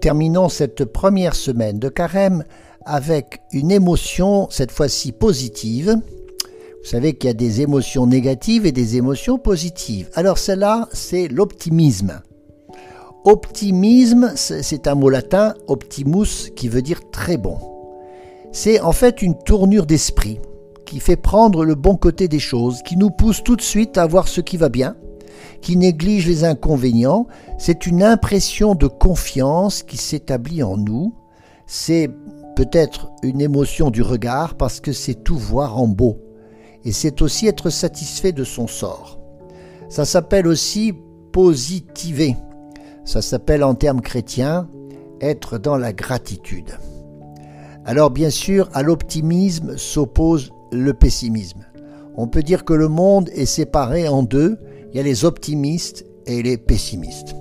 [0.00, 2.44] Terminons cette première semaine de carême
[2.84, 5.96] avec une émotion, cette fois-ci positive.
[6.82, 10.10] Vous savez qu'il y a des émotions négatives et des émotions positives.
[10.14, 12.20] Alors celle-là, c'est l'optimisme.
[13.24, 17.56] Optimisme, c'est un mot latin, optimus, qui veut dire très bon.
[18.52, 20.40] C'est en fait une tournure d'esprit
[20.84, 24.06] qui fait prendre le bon côté des choses, qui nous pousse tout de suite à
[24.06, 24.94] voir ce qui va bien,
[25.60, 27.26] qui néglige les inconvénients.
[27.58, 31.14] C'est une impression de confiance qui s'établit en nous.
[31.66, 32.10] C'est
[32.56, 36.18] peut-être une émotion du regard parce que c'est tout voir en beau.
[36.84, 39.18] Et c'est aussi être satisfait de son sort.
[39.88, 40.92] Ça s'appelle aussi
[41.32, 42.36] positiver.
[43.04, 44.68] Ça s'appelle en termes chrétiens
[45.20, 46.78] être dans la gratitude.
[47.84, 51.66] Alors bien sûr, à l'optimisme s'oppose le pessimisme.
[52.16, 54.58] On peut dire que le monde est séparé en deux.
[54.94, 57.34] Il y a les optimistes et les pessimistes.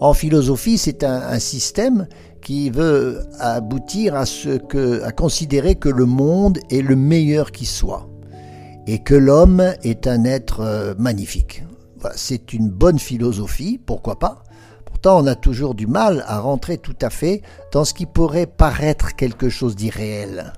[0.00, 2.08] En philosophie, c'est un, système
[2.42, 8.08] qui veut aboutir à, ce que, considérer que le monde est le meilleur qui soit
[8.88, 11.62] et que l'homme est un être euh, magnifique.
[12.16, 14.42] c'est une bonne philosophie, pourquoi pas
[14.86, 18.48] Pourtant, on a toujours du mal à rentrer tout à fait dans ce qui pourrait
[18.48, 20.52] paraître quelque chose d'irréel.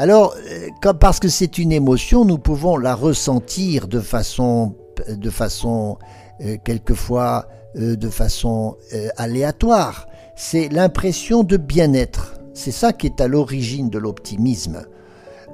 [0.00, 4.74] Alors, euh, parce que c'est une émotion, nous pouvons la ressentir de façon,
[5.06, 5.98] de façon
[6.40, 8.78] euh, quelquefois euh, de façon
[9.18, 10.06] aléatoire.
[10.36, 12.36] C'est l'impression de bien-être.
[12.54, 14.86] C'est ça qui est à l'origine de l'optimisme.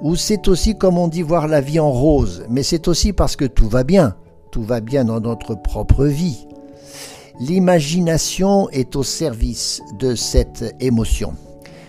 [0.01, 3.35] Ou c'est aussi, comme on dit, voir la vie en rose, mais c'est aussi parce
[3.35, 4.15] que tout va bien.
[4.53, 6.47] Tout va bien dans notre propre vie.
[7.41, 11.33] L'imagination est au service de cette émotion.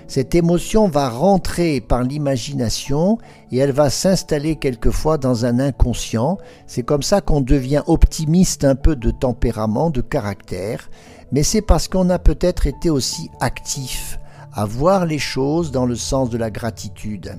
[0.09, 3.19] Cette émotion va rentrer par l'imagination
[3.53, 6.39] et elle va s'installer quelquefois dans un inconscient.
[6.67, 10.89] C'est comme ça qu'on devient optimiste un peu de tempérament, de caractère,
[11.31, 14.19] mais c'est parce qu'on a peut-être été aussi actif
[14.55, 17.38] à voir les choses dans le sens de la gratitude.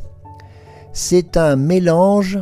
[0.93, 2.37] C'est un mélange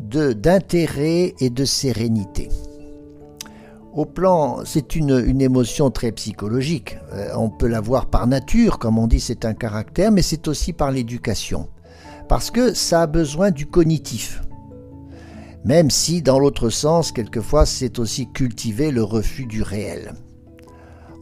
[0.00, 2.48] d'intérêt et de sérénité.
[3.94, 6.98] Au plan, c'est une, émotion très psychologique.
[7.12, 10.72] Euh, on peut l'avoir par nature, comme on dit, c'est un caractère, mais c'est aussi
[10.72, 11.68] par l'éducation.
[12.28, 14.42] Parce que ça a besoin du cognitif.
[15.64, 20.12] Même si, dans l'autre sens, quelquefois, c'est aussi cultiver le refus du réel.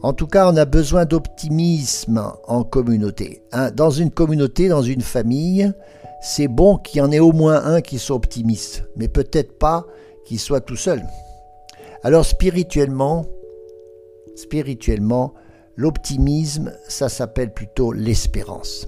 [0.03, 3.41] En tout cas, on a besoin d'optimisme en communauté.
[3.53, 5.71] Hein, dans une communauté, dans une famille,
[6.21, 9.85] c'est bon qu'il y en ait au moins un qui soit optimiste, mais peut-être pas
[10.25, 11.01] qu'il soit tout seul.
[12.03, 13.25] Alors spirituellement,
[14.35, 15.33] spirituellement,
[15.75, 18.87] l'optimisme, ça s'appelle plutôt l'espérance.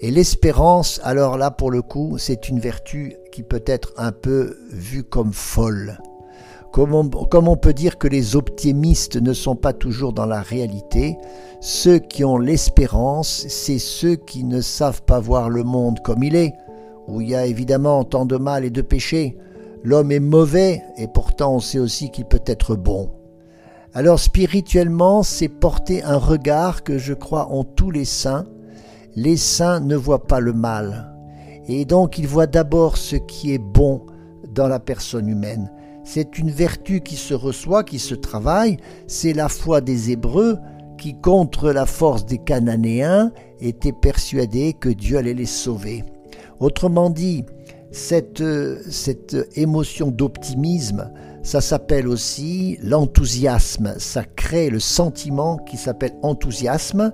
[0.00, 4.56] Et l'espérance, alors là pour le coup, c'est une vertu qui peut être un peu
[4.70, 5.98] vue comme folle.
[6.72, 10.40] Comme on, comme on, peut dire que les optimistes ne sont pas toujours dans la
[10.40, 11.16] réalité,
[11.60, 16.36] ceux qui ont l'espérance, c'est ceux qui ne savent pas voir le monde comme il
[16.36, 16.54] est,
[17.08, 19.36] où il y a évidemment tant de mal et de péché,
[19.82, 23.10] L'homme est mauvais et pourtant on sait aussi qu'il peut être bon.
[23.94, 28.46] Alors spirituellement, c'est porter un regard que je crois ont tous les saints.
[29.16, 31.14] Les saints ne voient pas le mal.
[31.66, 34.06] Et donc ils voient d'abord ce qui est bon
[34.54, 35.70] dans la personne humaine.
[36.04, 38.78] C'est une vertu qui se reçoit, qui se travaille.
[39.06, 40.58] C'est la foi des Hébreux
[40.98, 46.04] qui, contre la force des Cananéens, étaient persuadés que Dieu allait les sauver.
[46.58, 47.44] Autrement dit,
[47.92, 48.42] cette,
[48.90, 51.10] cette émotion d'optimisme,
[51.42, 53.94] ça s'appelle aussi l'enthousiasme.
[53.98, 57.12] Ça crée le sentiment qui s'appelle enthousiasme.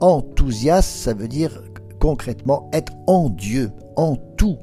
[0.00, 1.62] Enthousiasme, ça veut dire
[1.98, 4.58] concrètement être en Dieu, en tout.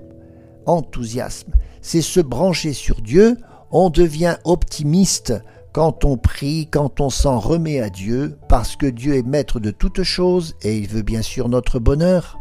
[0.65, 1.53] Enthousiasme.
[1.81, 3.37] C'est se brancher sur Dieu.
[3.71, 5.33] On devient optimiste
[5.73, 9.71] quand on prie, quand on s'en remet à Dieu, parce que Dieu est maître de
[9.71, 12.40] toutes choses et il veut bien sûr notre bonheur.